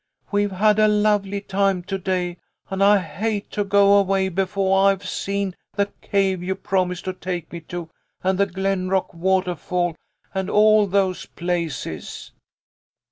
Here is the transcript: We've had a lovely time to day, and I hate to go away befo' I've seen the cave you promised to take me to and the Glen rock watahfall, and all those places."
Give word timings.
We've 0.31 0.53
had 0.53 0.79
a 0.79 0.87
lovely 0.87 1.41
time 1.41 1.83
to 1.83 1.99
day, 1.99 2.37
and 2.71 2.83
I 2.83 2.97
hate 2.97 3.51
to 3.51 3.63
go 3.63 3.99
away 3.99 4.29
befo' 4.29 4.73
I've 4.73 5.07
seen 5.07 5.55
the 5.75 5.91
cave 6.01 6.41
you 6.41 6.55
promised 6.55 7.05
to 7.05 7.13
take 7.13 7.53
me 7.53 7.59
to 7.69 7.87
and 8.23 8.39
the 8.39 8.47
Glen 8.47 8.89
rock 8.89 9.11
watahfall, 9.13 9.95
and 10.33 10.49
all 10.49 10.87
those 10.87 11.27
places." 11.27 12.31